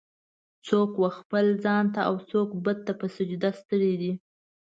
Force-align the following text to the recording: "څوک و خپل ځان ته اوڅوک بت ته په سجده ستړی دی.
"څوک 0.67 0.91
و 1.01 1.07
خپل 1.17 1.45
ځان 1.63 1.85
ته 1.95 2.01
اوڅوک 2.11 2.49
بت 2.63 2.77
ته 2.87 2.93
په 2.99 3.05
سجده 3.15 3.49
ستړی 3.61 3.93
دی. 4.01 4.11